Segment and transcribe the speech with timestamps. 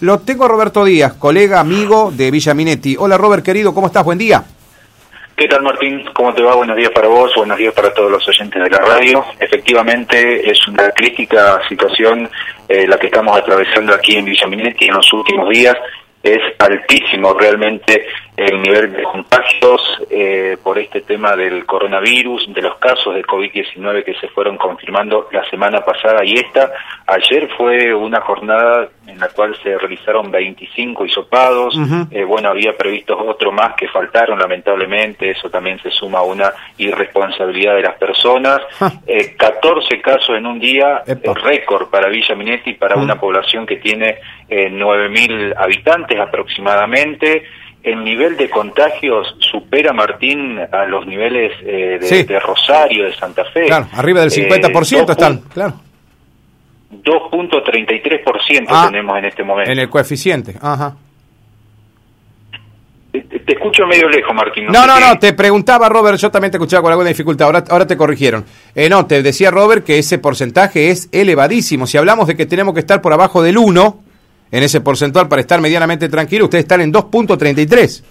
[0.00, 2.94] Lo tengo a Roberto Díaz, colega, amigo de Villa Minetti.
[2.96, 4.04] Hola Robert, querido, ¿cómo estás?
[4.04, 4.44] Buen día.
[5.36, 6.04] ¿Qué tal Martín?
[6.14, 6.54] ¿Cómo te va?
[6.54, 9.24] Buenos días para vos, buenos días para todos los oyentes de la radio.
[9.40, 12.30] Efectivamente es una crítica situación
[12.68, 15.74] eh, la que estamos atravesando aquí en Villa Minetti en los últimos días
[16.22, 18.06] es altísimo realmente
[18.38, 24.04] el nivel de contagios eh, por este tema del coronavirus, de los casos de COVID-19
[24.04, 26.70] que se fueron confirmando la semana pasada y esta.
[27.08, 31.76] Ayer fue una jornada en la cual se realizaron 25 hisopados.
[32.12, 35.30] eh, bueno, había previsto otro más que faltaron, lamentablemente.
[35.30, 38.60] Eso también se suma a una irresponsabilidad de las personas.
[39.06, 41.02] Eh, 14 casos en un día,
[41.42, 44.18] récord para Villa Minetti, para una población que tiene
[44.48, 47.42] eh, 9.000 habitantes aproximadamente
[47.82, 52.22] el nivel de contagios supera, Martín, a los niveles eh, de, Sí.
[52.24, 53.66] de Rosario, de Santa Fe.
[53.66, 55.74] Claro, arriba del Eh, 50% dos están, claro,
[56.90, 59.70] 2.33% Ah, tenemos en este momento.
[59.70, 60.54] en el coeficiente.
[60.60, 60.96] Ajá.
[63.12, 64.66] Te, te escucho medio lejos, Martín.
[64.66, 67.86] No, no, no, te preguntaba Robert, yo también te escuchaba con alguna dificultad, ahora, ahora
[67.86, 68.44] te corrigieron.
[68.74, 71.86] Eh, no, te decía Robert que ese porcentaje es elevadísimo.
[71.86, 74.02] Si hablamos de que tenemos que estar por abajo del 1
[74.50, 78.02] en ese porcentual para estar medianamente tranquilos, ustedes están en 2.33.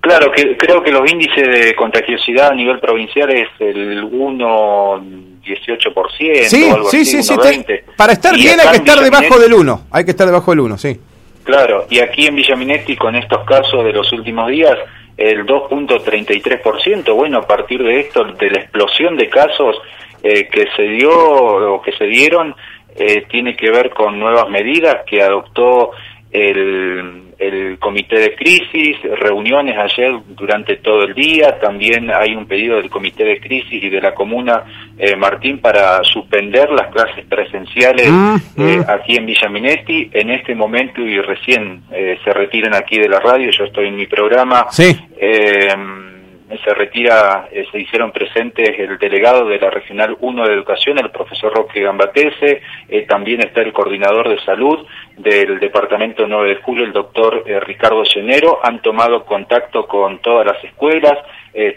[0.00, 6.64] Claro, que creo que los índices de contagiosidad a nivel provincial es el 1,18%, Sí,
[6.70, 7.34] o algo sí, así, sí, sí.
[7.34, 7.64] 1,20.
[7.66, 9.80] te- para estar Y bien hay que estar debajo del 1.
[9.90, 10.98] Hay que estar debajo del 1, sí.
[11.44, 14.76] Claro, y aquí en Villa Minetti con estos casos de los últimos días,
[15.16, 19.76] el 2.33%, bueno, a partir de esto, de la explosión de casos
[20.22, 22.54] eh, que se dio o que se dieron,
[22.96, 25.92] eh, tiene que ver con nuevas medidas que adoptó
[26.30, 32.76] el, el comité de crisis, reuniones ayer durante todo el día, también hay un pedido
[32.76, 38.10] del comité de crisis y de la comuna eh, Martín para suspender las clases presenciales
[38.10, 38.90] Mm, eh, mm.
[38.90, 43.20] aquí en Villa Minetti, en este momento y recién eh, se retiran aquí de la
[43.20, 44.96] radio, yo estoy en mi programa, Sí.
[46.58, 51.10] Se retira, eh, se hicieron presentes el delegado de la Regional 1 de Educación, el
[51.10, 54.84] profesor Roque Gambatese, eh, también está el coordinador de salud
[55.16, 60.46] del Departamento 9 de Julio, el doctor eh, Ricardo Llenero, han tomado contacto con todas
[60.46, 61.18] las escuelas,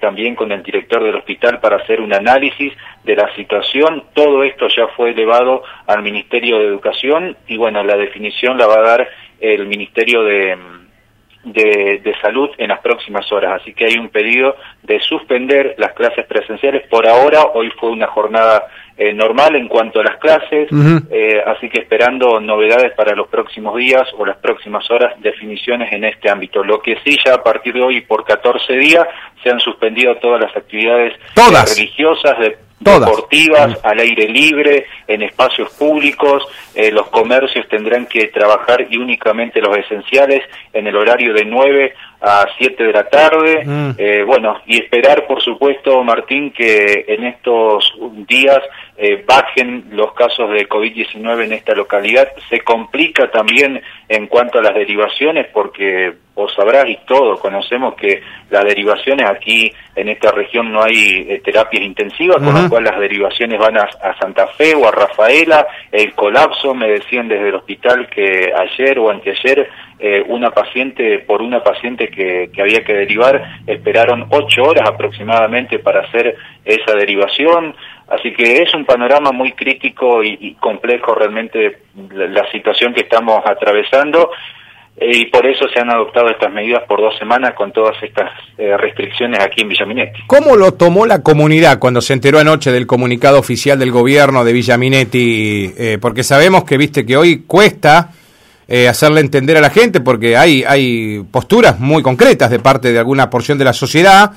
[0.02, 2.72] también con el director del hospital para hacer un análisis
[3.04, 4.04] de la situación.
[4.14, 8.76] Todo esto ya fue elevado al Ministerio de Educación y bueno, la definición la va
[8.76, 9.10] a dar
[9.42, 10.56] el Ministerio de,
[11.44, 13.62] de, de Salud en las próximas horas.
[13.62, 16.88] Así que hay un pedido de suspender las clases presenciales.
[16.88, 20.70] Por ahora, hoy fue una jornada eh, normal en cuanto a las clases,
[21.10, 26.04] eh, así que esperando novedades para los próximos días o las próximas horas, definiciones en
[26.04, 26.64] este ámbito.
[26.64, 29.08] Lo que sí, ya a partir de hoy, por 14 días,
[29.42, 31.72] se han suspendido todas las actividades Todas.
[31.72, 33.10] eh, religiosas, de, Todas.
[33.10, 36.44] deportivas, al aire libre, en espacios públicos.
[36.76, 41.94] Eh, los comercios tendrán que trabajar y únicamente los esenciales en el horario de 9
[42.22, 43.64] a 7 de la tarde.
[43.66, 43.92] Mm.
[43.98, 47.94] Eh, bueno, y esperar, por supuesto, Martín, que en estos
[48.28, 48.62] días
[48.96, 52.28] eh, bajen los casos de COVID-19 en esta localidad.
[52.50, 58.22] Se complica también en cuanto a las derivaciones, porque vos sabrás y todos conocemos que
[58.50, 63.00] las derivaciones aquí en esta región no hay eh, terapias intensivas, con lo cual las
[63.00, 65.66] derivaciones van a, a Santa Fe o a Rafaela.
[65.92, 71.42] El colapso, me decían desde el hospital que ayer o anteayer eh, una paciente, por
[71.42, 77.76] una paciente que, que había que derivar, esperaron ocho horas aproximadamente para hacer esa derivación.
[78.14, 81.80] Así que es un panorama muy crítico y, complejo realmente
[82.12, 84.30] la, la situación que estamos atravesando.
[84.98, 88.30] eh, y por eso se han adoptado estas medidas por dos semanas con todas estas
[88.58, 90.22] eh, restricciones aquí en Villaminetti.
[90.28, 94.54] ¿Cómo lo tomó la comunidad cuando se enteró anoche del comunicado oficial del gobierno de
[94.54, 95.74] Villaminetti?
[95.76, 98.12] Eh, porque sabemos que, viste, que hoy cuesta
[98.68, 103.00] eh, hacerle entender a la gente porque hay, hay posturas muy concretas de parte de
[103.00, 104.32] alguna porción de la sociedad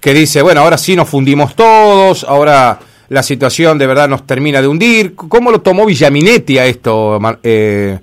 [0.00, 4.60] que dice, bueno, ahora sí nos fundimos todos, ahora la situación de verdad nos termina
[4.60, 5.14] de hundir.
[5.14, 7.98] ¿Cómo lo tomó Villaminetti a esto, eh,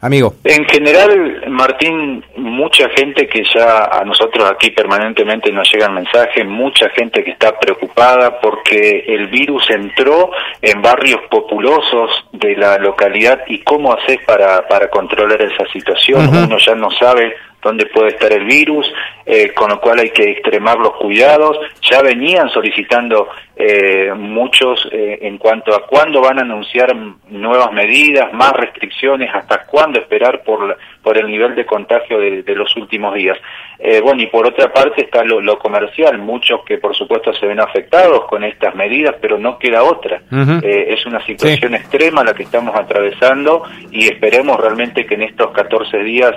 [0.00, 0.34] amigo?
[0.44, 6.88] En general, Martín, mucha gente que ya a nosotros aquí permanentemente nos llegan mensajes, mucha
[6.90, 10.30] gente que está preocupada porque el virus entró
[10.60, 16.28] en barrios populosos de la localidad y cómo haces para, para controlar esa situación.
[16.28, 18.90] Uno ya no sabe dónde puede estar el virus,
[19.26, 21.58] eh, con lo cual hay que extremar los cuidados.
[21.82, 26.94] Ya venían solicitando eh, muchos eh, en cuanto a cuándo van a anunciar
[27.28, 32.76] nuevas medidas, más restricciones, hasta cuándo esperar por, por el nivel de contagio de, los
[32.76, 33.38] últimos días.
[33.78, 37.60] Eh, bueno, y por otra parte está lo, comercial, muchos que por supuesto se ven
[37.60, 40.22] afectados con estas medidas, pero no queda otra.
[40.30, 45.98] es una situación extrema la que estamos atravesando y esperemos realmente que en estos 14
[45.98, 46.34] días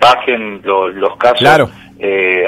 [0.00, 1.70] bajen los casos.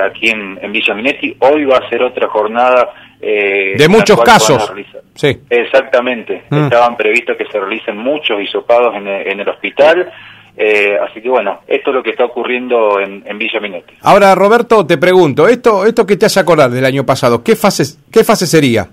[0.02, 1.36] aquí en, en Villa Minetti.
[1.40, 4.72] Hoy va a ser otra jornada eh, de muchos casos.
[5.14, 5.38] Sí.
[5.48, 6.44] Exactamente.
[6.50, 6.64] Mm.
[6.64, 10.12] Estaban previstos que se realicen muchos hisopados en, en el hospital.
[10.56, 13.94] Eh, así que bueno, esto es lo que está ocurriendo en, Villa Minetti.
[14.02, 17.98] Ahora, Roberto, te pregunto, esto, esto que te hace acordar del año pasado, ¿qué fase,
[18.10, 18.88] qué fase sería?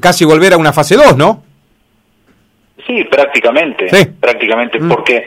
[0.00, 1.42] Casi volver a una fase 2, ¿no?
[2.86, 3.88] Sí, prácticamente.
[3.88, 4.06] Sí.
[4.20, 4.88] Prácticamente, mm.
[4.88, 5.24] porque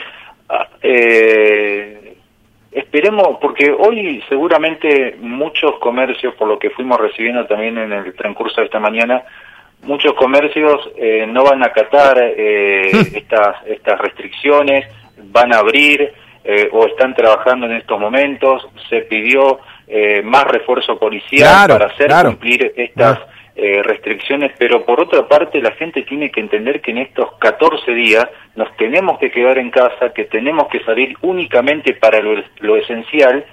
[0.50, 1.96] ah, eh,
[2.76, 8.60] Esperemos, porque hoy seguramente muchos comercios, por lo que fuimos recibiendo también en el transcurso
[8.60, 9.24] de esta mañana,
[9.84, 14.90] muchos comercios eh, no van a acatar eh, estas, estas restricciones,
[15.36, 18.68] van a abrir eh, o están trabajando en estos momentos.
[18.90, 19.60] Se pidió
[20.24, 23.20] más refuerzo policial para hacer cumplir estas
[23.58, 27.90] eh, restricciones, pero por otra parte la gente tiene que entender que en estos 14
[27.94, 28.28] días
[28.58, 33.46] nos tenemos que quedar en casa, que tenemos que salir únicamente para lo, esencial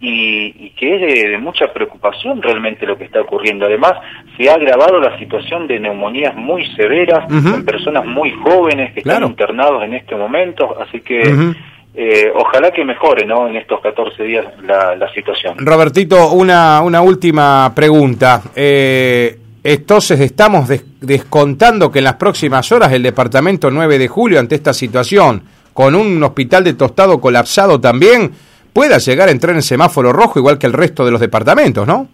[0.00, 3.66] y, que es de, mucha preocupación realmente lo que está ocurriendo.
[3.66, 3.94] Además,
[4.36, 9.24] se ha agravado la situación de neumonías muy severas en personas muy jóvenes que están
[9.24, 11.54] internados en este momento, así que...
[12.00, 13.48] Eh, ojalá que mejore ¿no?
[13.48, 15.56] en estos 14 días la, la situación.
[15.58, 18.40] Robertito, una, una última pregunta.
[18.54, 20.68] Eh, entonces estamos
[21.00, 25.42] descontando que en las próximas horas el departamento 9 de julio, ante esta situación,
[25.72, 28.30] con un hospital de tostado colapsado también,
[28.78, 32.06] pueda llegar a entrar en semáforo rojo igual que el resto de los departamentos, ¿no?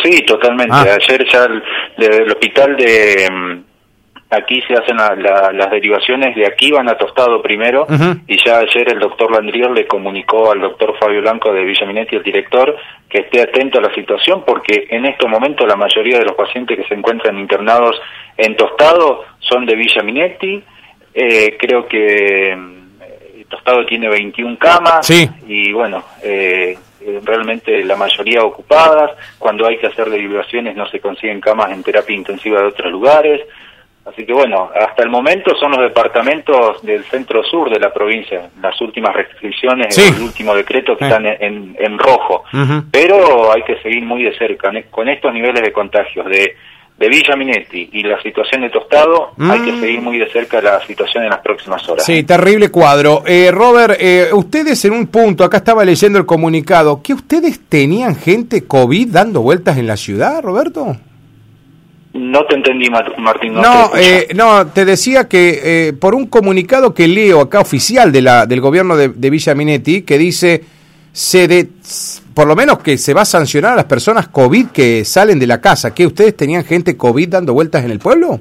[0.00, 0.72] Sí, totalmente.
[0.72, 0.84] Ah.
[1.00, 1.46] Ayer ya
[1.96, 3.64] el hospital de mm,
[4.30, 7.88] aquí se hacen las derivaciones de aquí van a Tostado primero
[8.28, 12.22] y ya ayer el doctor Landrier le comunicó al doctor Fabio Blanco de Villaminetti, el
[12.22, 12.76] director,
[13.08, 16.76] que esté atento a la situación porque en estos momentos la mayoría de los pacientes
[16.76, 18.00] que se encuentran internados
[18.36, 20.62] en Tostado son de Villaminetti,
[21.14, 22.83] eh, creo que
[23.64, 25.08] Tostado tiene 21 camas
[25.46, 31.00] y bueno, eh, eh, realmente la mayoría ocupadas, cuando hay que hacer derivaciones no se
[31.00, 33.40] consiguen camas en terapia intensiva de otros lugares,
[34.06, 38.50] Así que bueno, hasta el momento son los departamentos del centro sur de la provincia,
[38.60, 42.44] las últimas restricciones, el último decreto que están en, en rojo.
[42.90, 44.70] Pero hay que seguir muy de cerca.
[44.90, 46.54] Con estos niveles de contagios de,
[46.98, 49.80] de Villa Minetti y la situación de Tostado, hay que mm.
[49.80, 52.04] seguir muy de cerca la situación en las próximas horas.
[52.04, 53.24] Sí, terrible cuadro.
[53.26, 58.14] Eh, Robert, eh, ustedes en un punto, acá estaba leyendo el comunicado, ¿que ustedes tenían
[58.14, 60.96] gente COVID dando vueltas en la ciudad, Roberto?
[62.14, 63.54] No te entendí, Martín.
[63.54, 68.12] No, te, eh, no, te decía que eh, por un comunicado que leo acá oficial
[68.12, 70.62] de la, del gobierno de, Villa Minetti, que dice,
[71.14, 71.68] se de,
[72.34, 75.46] por lo menos que se va a sancionar a las personas COVID que salen de
[75.46, 75.94] la casa.
[75.94, 78.40] ¿Que ustedes tenían gente COVID dando vueltas en el pueblo?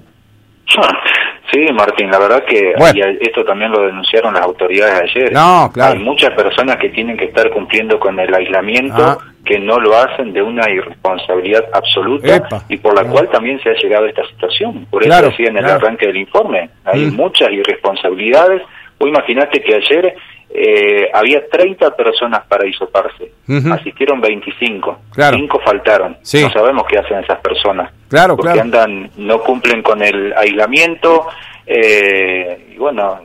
[1.52, 2.74] Sí, Martín, la verdad que
[3.22, 5.31] esto también lo denunciaron las autoridades ayer.
[5.31, 5.94] No, claro.
[5.94, 9.18] Hay muchas personas que tienen que estar cumpliendo con el aislamiento, ah.
[9.46, 13.74] que no lo hacen de una irresponsabilidad absoluta y por la cual también se ha
[13.75, 14.88] llegado a esta situación.
[14.90, 17.16] Por eso decía en el arranque del informe, hay mm.
[17.16, 18.64] muchas irresponsabilidades.
[18.98, 20.16] O imagínate que ayer
[20.56, 23.32] eh, había 30 personas para hisoparse,
[23.72, 25.36] asistieron 25, claro.
[25.36, 26.18] 5 faltaron.
[26.22, 27.92] No sabemos qué hacen esas personas.
[28.08, 31.26] Claro, porque andan, no cumplen con el aislamiento,
[31.66, 33.20] eh, y bueno,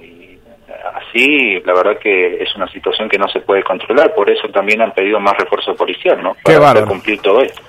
[0.94, 4.80] así la verdad que es una situación que no se puede controlar, por eso también
[4.80, 6.34] han pedido más refuerzo policial, ¿no?
[6.42, 7.60] Para cumplir todo esto.